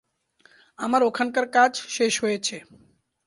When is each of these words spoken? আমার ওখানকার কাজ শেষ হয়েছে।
আমার 0.79 1.01
ওখানকার 1.03 1.45
কাজ 1.51 1.71
শেষ 1.89 2.13
হয়েছে। 2.23 2.55